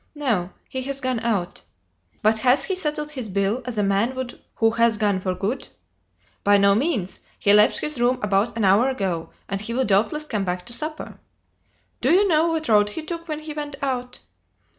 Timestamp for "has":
0.81-0.99, 2.39-2.63, 4.71-4.97